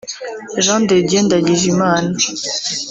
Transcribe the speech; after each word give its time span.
Jean 0.63 0.83
de 0.89 0.97
Dieu 1.09 1.21
Ndagijimana 1.25 2.11